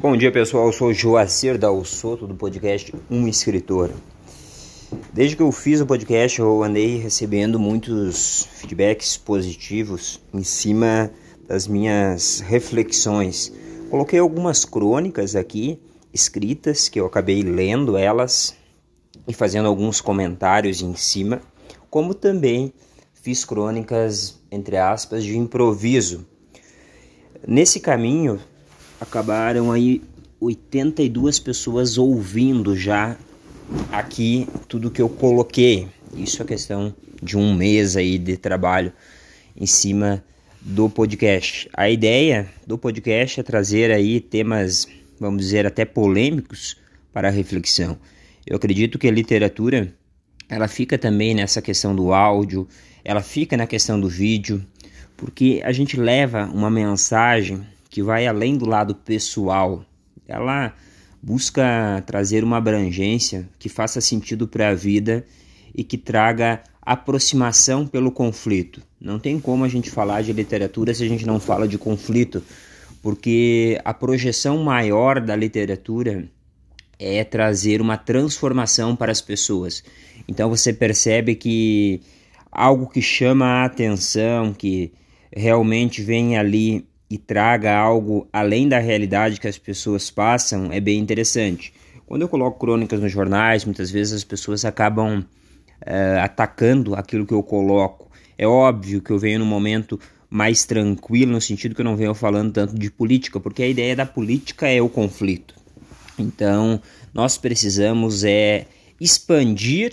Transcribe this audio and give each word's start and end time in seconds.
Bom 0.00 0.16
dia 0.16 0.32
pessoal, 0.32 0.64
eu 0.64 0.72
sou 0.72 0.94
Joacir 0.94 1.58
Dal 1.58 1.84
Soto 1.84 2.26
do 2.26 2.34
podcast 2.34 2.90
Um 3.10 3.28
Escritor. 3.28 3.90
Desde 5.12 5.36
que 5.36 5.42
eu 5.42 5.52
fiz 5.52 5.78
o 5.82 5.84
podcast 5.84 6.40
eu 6.40 6.62
andei 6.62 6.96
recebendo 6.96 7.58
muitos 7.58 8.48
feedbacks 8.54 9.18
positivos 9.18 10.18
em 10.32 10.42
cima 10.42 11.10
das 11.46 11.66
minhas 11.66 12.40
reflexões. 12.40 13.52
Coloquei 13.90 14.18
algumas 14.18 14.64
crônicas 14.64 15.36
aqui 15.36 15.78
escritas 16.14 16.88
que 16.88 16.98
eu 16.98 17.04
acabei 17.04 17.42
lendo 17.42 17.94
elas 17.94 18.56
e 19.28 19.34
fazendo 19.34 19.68
alguns 19.68 20.00
comentários 20.00 20.80
em 20.80 20.96
cima, 20.96 21.42
como 21.90 22.14
também 22.14 22.72
fiz 23.12 23.44
crônicas 23.44 24.40
entre 24.50 24.78
aspas 24.78 25.22
de 25.22 25.36
improviso. 25.36 26.26
Nesse 27.46 27.80
caminho 27.80 28.40
acabaram 29.00 29.72
aí 29.72 30.02
82 30.38 31.38
pessoas 31.38 31.96
ouvindo 31.96 32.76
já 32.76 33.16
aqui 33.90 34.46
tudo 34.68 34.90
que 34.90 35.00
eu 35.00 35.08
coloquei. 35.08 35.88
Isso 36.14 36.42
é 36.42 36.44
questão 36.44 36.94
de 37.22 37.36
um 37.36 37.54
mês 37.54 37.96
aí 37.96 38.18
de 38.18 38.36
trabalho 38.36 38.92
em 39.56 39.66
cima 39.66 40.22
do 40.60 40.88
podcast. 40.88 41.68
A 41.72 41.88
ideia 41.88 42.48
do 42.66 42.76
podcast 42.76 43.40
é 43.40 43.42
trazer 43.42 43.90
aí 43.90 44.20
temas, 44.20 44.86
vamos 45.18 45.42
dizer, 45.42 45.66
até 45.66 45.84
polêmicos 45.84 46.76
para 47.12 47.30
reflexão. 47.30 47.98
Eu 48.46 48.56
acredito 48.56 48.98
que 48.98 49.08
a 49.08 49.12
literatura 49.12 49.92
ela 50.48 50.68
fica 50.68 50.98
também 50.98 51.34
nessa 51.34 51.62
questão 51.62 51.94
do 51.94 52.12
áudio, 52.12 52.66
ela 53.04 53.22
fica 53.22 53.56
na 53.56 53.66
questão 53.66 54.00
do 54.00 54.08
vídeo, 54.08 54.64
porque 55.16 55.62
a 55.64 55.72
gente 55.72 55.98
leva 55.98 56.46
uma 56.46 56.70
mensagem 56.70 57.64
que 57.90 58.02
vai 58.02 58.26
além 58.26 58.56
do 58.56 58.64
lado 58.64 58.94
pessoal. 58.94 59.84
Ela 60.26 60.72
busca 61.20 62.02
trazer 62.06 62.44
uma 62.44 62.56
abrangência 62.56 63.48
que 63.58 63.68
faça 63.68 64.00
sentido 64.00 64.46
para 64.48 64.68
a 64.68 64.74
vida 64.74 65.26
e 65.74 65.82
que 65.84 65.98
traga 65.98 66.62
aproximação 66.80 67.86
pelo 67.86 68.10
conflito. 68.10 68.80
Não 69.00 69.18
tem 69.18 69.38
como 69.38 69.64
a 69.64 69.68
gente 69.68 69.90
falar 69.90 70.22
de 70.22 70.32
literatura 70.32 70.94
se 70.94 71.04
a 71.04 71.08
gente 71.08 71.26
não 71.26 71.38
fala 71.40 71.66
de 71.68 71.76
conflito, 71.76 72.42
porque 73.02 73.78
a 73.84 73.92
projeção 73.92 74.62
maior 74.62 75.20
da 75.20 75.34
literatura 75.34 76.28
é 76.98 77.24
trazer 77.24 77.80
uma 77.80 77.96
transformação 77.96 78.94
para 78.94 79.10
as 79.10 79.20
pessoas. 79.20 79.82
Então 80.28 80.48
você 80.48 80.72
percebe 80.72 81.34
que 81.34 82.00
algo 82.52 82.86
que 82.86 83.00
chama 83.02 83.46
a 83.46 83.64
atenção, 83.64 84.52
que 84.52 84.92
realmente 85.34 86.02
vem 86.02 86.36
ali 86.36 86.86
e 87.10 87.18
traga 87.18 87.76
algo 87.76 88.28
além 88.32 88.68
da 88.68 88.78
realidade 88.78 89.40
que 89.40 89.48
as 89.48 89.58
pessoas 89.58 90.10
passam 90.10 90.72
é 90.72 90.78
bem 90.78 90.98
interessante. 91.00 91.72
Quando 92.06 92.22
eu 92.22 92.28
coloco 92.28 92.60
crônicas 92.60 93.00
nos 93.00 93.10
jornais, 93.10 93.64
muitas 93.64 93.90
vezes 93.90 94.14
as 94.14 94.24
pessoas 94.24 94.64
acabam 94.64 95.18
uh, 95.20 96.20
atacando 96.22 96.94
aquilo 96.94 97.26
que 97.26 97.34
eu 97.34 97.42
coloco. 97.42 98.08
É 98.38 98.46
óbvio 98.46 99.02
que 99.02 99.10
eu 99.10 99.18
venho 99.18 99.40
num 99.40 99.46
momento 99.46 99.98
mais 100.30 100.64
tranquilo, 100.64 101.32
no 101.32 101.40
sentido 101.40 101.74
que 101.74 101.80
eu 101.80 101.84
não 101.84 101.96
venho 101.96 102.14
falando 102.14 102.52
tanto 102.52 102.78
de 102.78 102.90
política, 102.90 103.40
porque 103.40 103.64
a 103.64 103.68
ideia 103.68 103.96
da 103.96 104.06
política 104.06 104.68
é 104.68 104.80
o 104.80 104.88
conflito. 104.88 105.54
Então, 106.16 106.80
nós 107.12 107.36
precisamos 107.36 108.22
é 108.22 108.66
expandir 109.00 109.92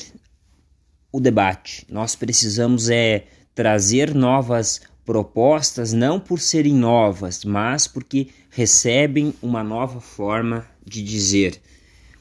o 1.11 1.19
debate. 1.19 1.85
Nós 1.89 2.15
precisamos 2.15 2.89
é 2.89 3.25
trazer 3.55 4.13
novas 4.13 4.81
propostas 5.07 5.93
não 5.93 6.19
por 6.19 6.37
serem 6.37 6.73
novas, 6.73 7.45
mas 7.45 7.87
porque 7.87 8.27
recebem 8.49 9.33
uma 9.41 9.63
nova 9.63 10.01
forma 10.01 10.67
de 10.85 11.01
dizer. 11.01 11.61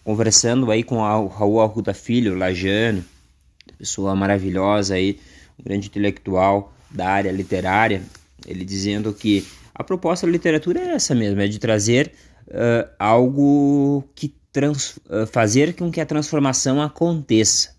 Conversando 0.04 0.70
aí 0.70 0.84
com 0.84 0.98
o 0.98 1.26
Raul 1.26 1.60
Arruda 1.60 1.92
Filho, 1.92 2.36
lajano, 2.36 3.04
pessoa 3.76 4.14
maravilhosa 4.14 4.94
aí, 4.94 5.18
um 5.58 5.64
grande 5.64 5.88
intelectual 5.88 6.72
da 6.88 7.08
área 7.08 7.32
literária, 7.32 8.02
ele 8.46 8.64
dizendo 8.64 9.12
que 9.12 9.44
a 9.74 9.82
proposta 9.82 10.24
da 10.24 10.32
literatura 10.32 10.78
é 10.80 10.90
essa 10.90 11.12
mesmo, 11.12 11.40
é 11.40 11.48
de 11.48 11.58
trazer 11.58 12.12
uh, 12.46 12.88
algo 13.00 14.04
que 14.14 14.32
trans, 14.52 14.96
uh, 15.10 15.26
fazer 15.26 15.74
com 15.74 15.90
que 15.90 16.00
a 16.00 16.06
transformação 16.06 16.80
aconteça. 16.80 17.75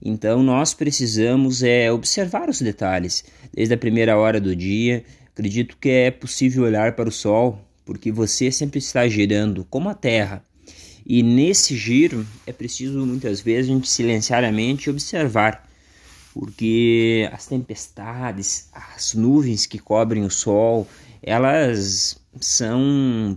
Então 0.00 0.42
nós 0.42 0.74
precisamos 0.74 1.62
é, 1.62 1.90
observar 1.92 2.48
os 2.48 2.60
detalhes 2.60 3.24
desde 3.52 3.74
a 3.74 3.78
primeira 3.78 4.16
hora 4.16 4.40
do 4.40 4.54
dia. 4.54 5.04
Acredito 5.32 5.76
que 5.76 5.88
é 5.88 6.10
possível 6.10 6.64
olhar 6.64 6.94
para 6.94 7.08
o 7.08 7.12
Sol, 7.12 7.60
porque 7.84 8.12
você 8.12 8.50
sempre 8.50 8.78
está 8.78 9.06
girando 9.08 9.64
como 9.64 9.88
a 9.88 9.94
Terra. 9.94 10.44
E 11.04 11.22
nesse 11.22 11.76
giro 11.76 12.26
é 12.46 12.52
preciso 12.52 13.04
muitas 13.06 13.40
vezes 13.40 13.70
a 13.70 13.74
gente 13.74 13.88
silenciar 13.88 14.44
a 14.44 14.52
mente 14.52 14.84
e 14.84 14.90
observar, 14.90 15.66
porque 16.34 17.28
as 17.32 17.46
tempestades, 17.46 18.68
as 18.72 19.14
nuvens 19.14 19.64
que 19.64 19.78
cobrem 19.78 20.24
o 20.24 20.30
Sol, 20.30 20.86
elas 21.22 22.20
são 22.40 23.36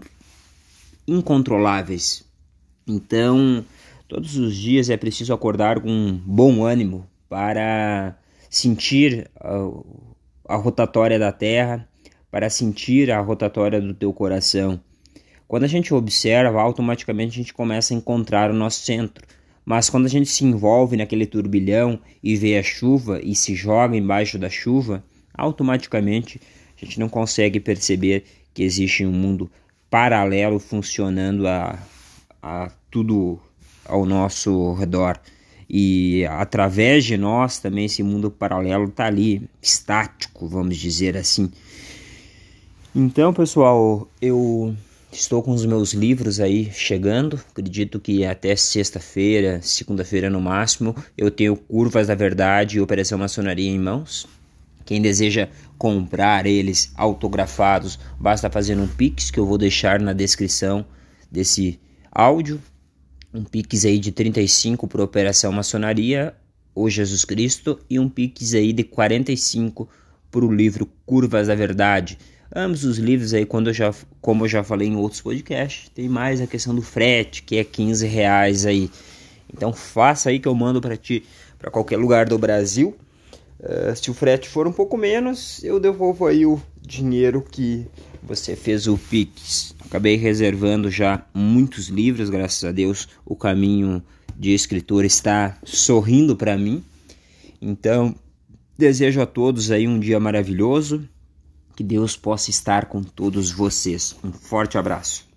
incontroláveis. 1.07 2.23
Então, 2.85 3.63
Todos 4.11 4.35
os 4.35 4.57
dias 4.57 4.89
é 4.89 4.97
preciso 4.97 5.33
acordar 5.33 5.79
com 5.79 6.19
bom 6.25 6.66
ânimo 6.66 7.07
para 7.29 8.13
sentir 8.49 9.31
a, 9.39 10.53
a 10.53 10.57
rotatória 10.57 11.17
da 11.17 11.31
Terra, 11.31 11.88
para 12.29 12.50
sentir 12.50 13.09
a 13.09 13.21
rotatória 13.21 13.79
do 13.79 13.94
teu 13.94 14.11
coração. 14.11 14.81
Quando 15.47 15.63
a 15.63 15.67
gente 15.67 15.94
observa, 15.94 16.59
automaticamente 16.59 17.39
a 17.39 17.41
gente 17.41 17.53
começa 17.53 17.94
a 17.94 17.97
encontrar 17.97 18.51
o 18.51 18.53
nosso 18.53 18.81
centro. 18.81 19.25
Mas 19.63 19.89
quando 19.89 20.07
a 20.07 20.09
gente 20.09 20.29
se 20.29 20.44
envolve 20.44 20.97
naquele 20.97 21.25
turbilhão 21.25 21.97
e 22.21 22.35
vê 22.35 22.57
a 22.57 22.63
chuva 22.63 23.21
e 23.23 23.33
se 23.33 23.55
joga 23.55 23.95
embaixo 23.95 24.38
da 24.38 24.50
chuva, 24.50 25.01
automaticamente 25.33 26.38
a 26.75 26.83
gente 26.83 27.00
não 27.00 27.07
consegue 27.07 27.61
perceber 27.61 28.25
que 28.53 28.61
existe 28.61 29.05
um 29.05 29.13
mundo 29.13 29.50
paralelo 29.89 30.59
funcionando 30.59 31.47
a, 31.47 31.79
a 32.44 32.69
tudo 32.89 33.39
ao 33.86 34.06
nosso 34.06 34.74
redor. 34.74 35.19
E 35.69 36.25
através 36.25 37.06
de 37.06 37.18
nós 37.18 37.59
também 37.59 37.86
esse 37.86 38.03
mundo 38.03 38.30
paralelo 38.30 38.86
está 38.86 39.06
ali, 39.06 39.50
estático, 39.62 40.47
vamos 40.47 40.75
dizer 40.78 41.16
assim. 41.16 41.50
Então, 42.94 43.34
pessoal, 43.34 44.06
eu 44.22 44.75
estou 45.14 45.42
com 45.42 45.52
os 45.52 45.66
meus 45.66 45.94
livros 45.94 46.42
aí 46.42 46.69
chegando. 46.74 47.40
Acredito 47.52 48.02
que 48.02 48.25
até 48.25 48.53
sexta-feira, 48.53 49.62
segunda-feira 49.62 50.30
no 50.30 50.42
máximo, 50.42 50.94
eu 51.18 51.31
tenho 51.31 51.56
Curvas 51.56 52.08
da 52.08 52.16
Verdade 52.16 52.78
e 52.78 52.81
Operação 52.81 53.18
Maçonaria 53.18 53.69
em 53.69 53.80
mãos. 53.80 54.28
Quem 54.86 55.02
deseja 55.02 55.48
comprar 55.78 56.46
eles 56.46 56.92
autografados, 56.96 57.98
basta 58.19 58.50
fazer 58.50 58.78
um 58.78 58.88
pix 58.88 59.31
que 59.31 59.40
eu 59.40 59.46
vou 59.46 59.58
deixar 59.58 60.02
na 60.02 60.12
descrição 60.12 60.86
desse 61.31 61.80
áudio 62.12 62.59
um 63.34 63.44
Pix 63.44 63.86
aí 63.86 63.97
de 63.97 64.12
35 64.12 64.88
para 64.88 65.03
Operação 65.03 65.52
Maçonaria, 65.52 66.34
O 66.75 66.90
Jesus 66.90 67.24
Cristo, 67.24 67.80
e 67.90 68.00
um 68.00 68.09
Pix 68.09 68.53
aí 68.53 68.74
de 68.74 68.84
45 68.84 69.88
para 70.30 70.46
o 70.46 70.53
livro 70.53 70.90
Curvas 71.06 71.47
da 71.47 71.56
Verdade. 71.56 72.18
Ambos 72.53 72.84
os 72.84 72.97
livros 72.97 73.34
aí, 73.34 73.46
quando 73.46 73.69
eu 73.69 73.74
já, 73.74 73.94
como 74.19 74.44
eu 74.44 74.50
já 74.50 74.64
falei 74.64 74.88
em 74.88 74.96
outros 74.96 75.22
podcasts, 75.22 75.90
tem 75.90 76.09
mais 76.09 76.42
a 76.42 76.47
questão 76.47 76.75
do 76.75 76.81
frete, 76.81 77.44
que 77.44 77.58
é 77.58 77.64
15 77.64 78.06
reais 78.06 78.66
aí. 78.66 78.90
Então 79.53 79.72
faça 79.72 80.30
aí 80.30 80.40
que 80.40 80.48
eu 80.48 80.56
mando 80.56 80.81
para 80.81 80.98
ti 80.98 81.24
para 81.58 81.72
qualquer 81.72 81.98
lugar 81.98 82.25
do 82.25 82.38
Brasil. 82.38 82.96
Uh, 83.59 83.96
se 83.96 84.09
o 84.12 84.13
frete 84.13 84.50
for 84.50 84.68
um 84.68 84.72
pouco 84.74 84.98
menos, 84.98 85.63
eu 85.63 85.80
devolvo 85.80 86.25
aí 86.25 86.46
o 86.46 86.62
dinheiro 86.81 87.42
que 87.42 87.86
você 88.23 88.55
fez 88.55 88.87
o 88.87 88.97
Pix. 88.97 89.75
Acabei 89.85 90.15
reservando 90.15 90.89
já 90.89 91.25
muitos 91.33 91.88
livros, 91.88 92.29
graças 92.29 92.63
a 92.63 92.71
Deus. 92.71 93.07
O 93.25 93.35
caminho 93.35 94.01
de 94.38 94.53
escritor 94.53 95.06
está 95.06 95.57
sorrindo 95.63 96.35
para 96.35 96.57
mim. 96.57 96.83
Então, 97.62 98.15
desejo 98.77 99.21
a 99.21 99.25
todos 99.25 99.71
aí 99.71 99.88
um 99.88 100.00
dia 100.00 100.19
maravilhoso. 100.19 101.07
Que 101.75 101.83
Deus 101.83 102.15
possa 102.15 102.50
estar 102.50 102.85
com 102.85 103.01
todos 103.01 103.51
vocês. 103.51 104.15
Um 104.24 104.31
forte 104.31 104.77
abraço. 104.77 105.29